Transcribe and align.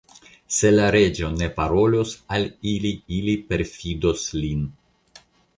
Se 0.59 0.71
la 0.71 0.87
reĝo 0.95 1.29
ne 1.41 1.49
parolos 1.59 2.15
al 2.37 2.49
ili, 2.73 2.95
ili 3.19 3.39
perfidos 3.53 4.29
lin. 4.43 4.69